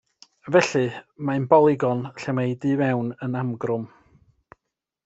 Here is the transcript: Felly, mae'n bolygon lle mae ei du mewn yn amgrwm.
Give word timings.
Felly, 0.51 0.81
mae'n 1.27 1.45
bolygon 1.51 2.01
lle 2.25 2.35
mae 2.39 2.51
ei 2.53 2.59
du 2.65 2.73
mewn 2.81 3.13
yn 3.29 3.39
amgrwm. 3.45 3.87